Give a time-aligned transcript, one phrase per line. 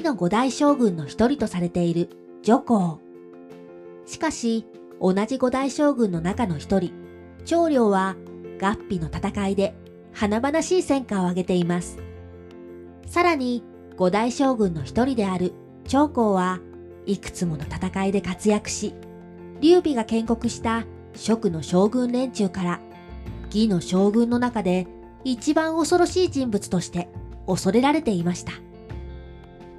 [0.00, 2.10] の五大将軍の一人とされている
[2.42, 3.00] 女皇。
[4.06, 4.66] しかし、
[5.00, 6.92] 同じ五大将軍の中の一人、
[7.44, 8.16] 長領は
[8.60, 9.74] 合皮の戦いで
[10.12, 11.98] 華々しい戦果を上げています。
[13.06, 13.62] さらに、
[13.96, 15.52] 五大将軍の一人である
[15.86, 16.60] 長江は
[17.06, 18.94] いくつもの戦いで活躍し、
[19.60, 22.80] 劉備が建国した蜀の将軍連中から
[23.46, 24.86] 義の将軍の中で
[25.24, 27.08] 一番恐ろしい人物として
[27.46, 28.52] 恐れられていました。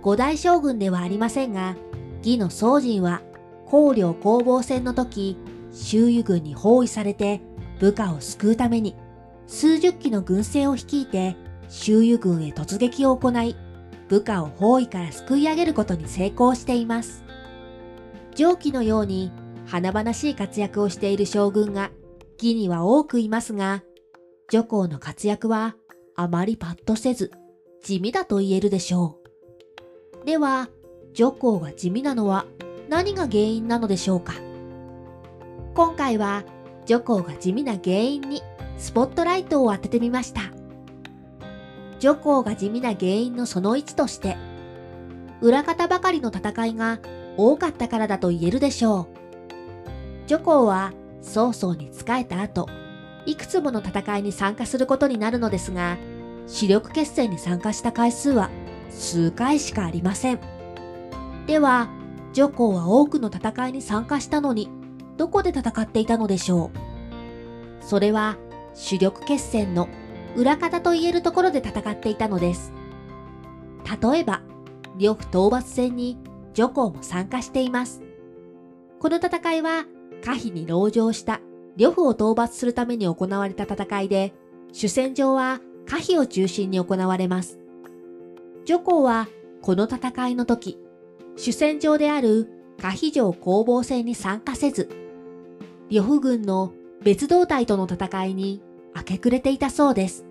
[0.02, 1.76] 五大将軍ではありませんが、
[2.20, 3.22] 義の宗人は
[3.66, 5.38] 高陵攻防戦の時、
[5.72, 7.42] 周囲軍に包囲されて
[7.80, 8.96] 部下を救うために
[9.48, 11.36] 数十機の軍勢を率いて
[11.70, 13.56] 周囲軍へ突撃を行い、
[14.10, 17.24] 部下を包囲から救い上げることに成功しています。
[18.36, 19.32] 上記のように
[19.68, 21.92] 華々しい活躍をしている将軍が
[22.38, 23.84] 義には多くいますが、
[24.50, 25.76] 女皇の活躍は
[26.16, 27.32] あまりパッとせず
[27.84, 29.21] 地味だと言えるでしょう。
[30.26, 30.70] では、
[31.14, 32.46] 女皇が地味なのは
[32.90, 34.34] 何が原因なのでしょうか？
[35.74, 36.44] 今回は
[36.86, 38.44] 女皇が地味な原因に
[38.78, 40.42] スポットライトを当ててみました。
[42.00, 44.38] 女皇が地味な原因のその1として、
[45.42, 47.00] 裏方ばかりの戦いが
[47.36, 50.28] 多かったからだと言えるでしょう。
[50.28, 52.70] 女皇は曹操に仕えた後、
[53.26, 55.98] いくつもの戦いに参加することになるのですが、
[56.48, 58.50] 視力決戦に参加した回数は
[58.92, 60.40] 数回しかありません。
[61.48, 61.90] では、
[62.34, 64.70] 女皇は多くの戦いに参加したのに、
[65.18, 67.84] どこで戦っていたのでしょう？
[67.84, 68.38] それは、
[68.74, 69.90] 主力決戦の
[70.36, 72.72] 裏方と言えるところで戦っていたのです。
[74.02, 74.42] 例えば、
[74.98, 76.18] 呂布討伐戦に
[76.54, 78.02] 女皇も参加しています。
[79.00, 79.86] この戦いは、
[80.24, 81.42] 可否に籠城した
[81.76, 84.34] 呂布を討伐するために行われた戦いで、
[84.72, 87.60] 主戦場は可否を中心に行われます。
[88.66, 89.28] 女皇は
[89.62, 90.78] この戦いの時、
[91.36, 92.48] 主戦場である
[92.80, 94.90] 可否城攻防戦に参加せず、
[95.90, 96.72] 呂布軍の
[97.04, 98.62] 別動隊との戦いに
[98.96, 100.26] 明け暮れていたそうです。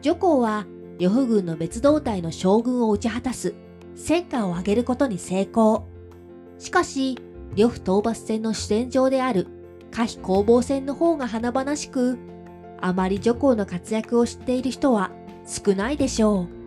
[0.00, 0.66] 女皇は
[0.98, 3.54] 呂布軍の別動隊の将軍を打ち果たす
[3.94, 5.86] 戦果を上げることに成功。
[6.58, 7.18] しかし、
[7.56, 9.48] 呂布討伐戦の主戦場である
[9.90, 12.18] 可否攻防戦の方が華々しく、
[12.80, 15.10] あまり女皇の活躍を知っている人は
[15.46, 16.61] 少ないでしょう。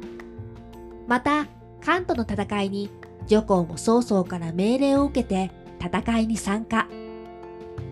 [1.08, 1.48] また、
[1.82, 2.90] 関東の戦いに
[3.28, 6.88] 女皇も曹操から命令を受けて戦いに参加。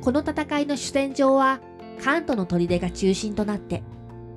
[0.01, 1.59] この戦いの主戦場は
[2.03, 3.83] 関東の砦が中心となって、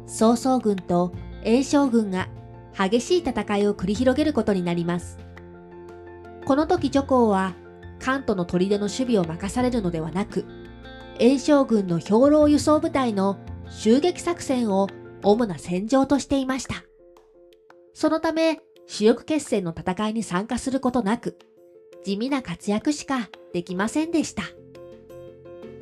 [0.07, 1.13] 曹操軍と
[1.45, 2.29] 炎将軍が
[2.77, 5.19] 激しい戦いを繰り広げることになります。
[6.45, 7.55] この時女皇は
[7.99, 10.45] 関東の砦の守備を任されるのではなく、
[11.19, 13.39] 炎将軍の兵糧輸送部隊の
[13.71, 14.89] 襲撃作戦を
[15.23, 16.85] 主な戦場としていました。
[17.95, 21.37] そのため、主力決戦の戦いに参加することなく、
[22.05, 24.45] 地味な活躍しかできませんでした。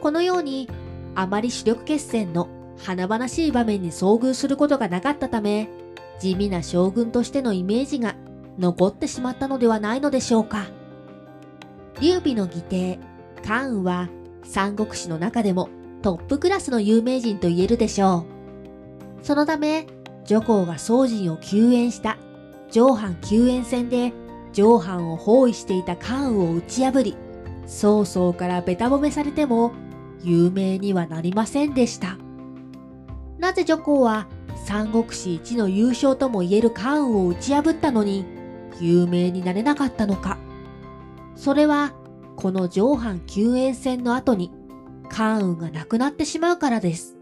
[0.00, 0.68] このように、
[1.14, 2.48] あまり主力決戦の
[2.78, 5.68] 華々しい場面に遭遇することがなかったため、
[6.18, 8.16] 地味な将軍としてのイメージが
[8.58, 10.66] 残ってしまったのではないのでしょうか。
[12.00, 13.00] 劉備の義弟、
[13.46, 14.08] 関羽は
[14.42, 15.68] 三国志の中でも
[16.02, 18.26] トップクラスの有名人と言えるでしょ
[19.20, 19.24] う。
[19.24, 19.86] そのため、
[20.24, 22.18] 女皇が宗人を救援した
[22.74, 24.12] 上藩救援戦で
[24.52, 27.16] 上藩を包囲していた関羽を打ち破り、
[27.66, 29.70] 曹操からベタ褒めされても
[30.24, 32.18] 有名にはなりませんでした。
[33.38, 34.26] なぜ女皇は
[34.66, 38.24] 三国志一の優勝とも言える関羽を打ち破ったのに
[38.80, 40.36] 有名になれなかったのか。
[41.36, 41.92] それは
[42.34, 44.50] この上半救援戦の後に
[45.08, 47.16] 関羽が亡くなってしまうからです。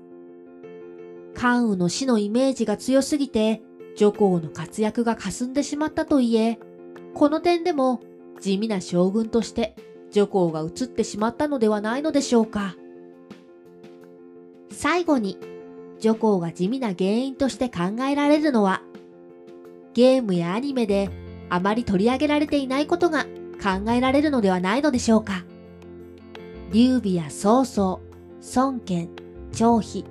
[1.34, 3.61] 関羽の死のイメージが強すぎて
[3.97, 6.58] 女皇の活躍が霞んでしまったといえ、
[7.14, 8.00] この点でも
[8.41, 9.76] 地味な将軍として
[10.10, 12.76] 女皇が移ってしまったのではないのでしょうか。
[14.70, 15.38] 最後に、
[16.00, 18.83] 女皇が地味な原因として考えられるのは、
[19.95, 21.10] ゲームやアニメで
[21.50, 23.24] あまり取り上げられていないことが
[23.62, 25.45] 考えられるのではないのでしょうか。
[26.72, 28.00] 劉備や曹操、
[28.56, 29.10] 孫権、
[29.53, 30.04] 張飛、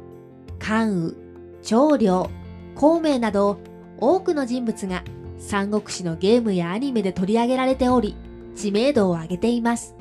[0.60, 1.16] 関羽、
[1.64, 2.30] 長領、
[2.76, 3.58] 孔明など
[4.02, 5.04] 多くの人物が
[5.38, 8.16] 三国志のゲームやアニメで取り上げられており、
[8.56, 9.96] 知名度を上げています。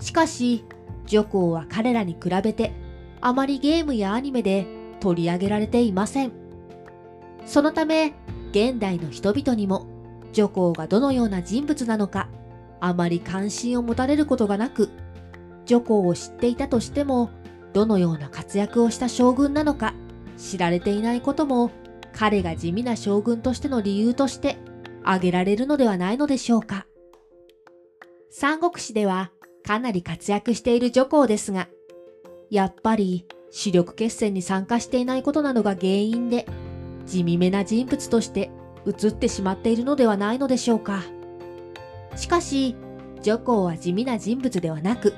[0.00, 0.64] しかし、
[1.06, 2.72] 女皇は彼らに比べて
[3.20, 4.66] あまりゲームやアニメで
[5.00, 6.32] 取り上げられていません。
[7.44, 8.14] そのため、
[8.50, 9.86] 現代の人々にも
[10.32, 12.28] 女皇がどのような人物なのか
[12.80, 14.90] あまり関心を持たれることがなく、
[15.66, 17.30] 女皇を知っていたとしても、
[17.72, 19.94] どのような活躍をした将軍なのか
[20.36, 21.70] 知られていないことも、
[22.12, 24.58] 彼が地味な将軍としての理由として
[25.02, 26.86] 挙げられるのではないのでしょうか。
[28.30, 29.30] 三国志では
[29.64, 31.68] かなり活躍している女皇ですが、
[32.50, 36.46] やっぱり主力決戦に参加していないことなどが原因で、
[37.06, 38.50] 地味めな人物として
[38.86, 41.02] 映ってしまっているのではないのでしょうか。
[42.16, 42.76] しかし、
[43.22, 45.14] 女皇は地味な人物ではなく、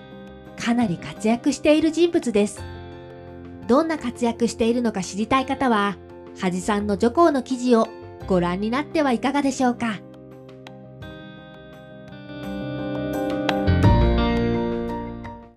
[0.59, 2.63] かなり活躍している人物です。
[3.67, 5.97] どんな活躍しているのか知りたい方は、
[6.41, 7.89] はじさんの女皇の記事を
[8.27, 10.01] ご覧になってはいかがでしょうか？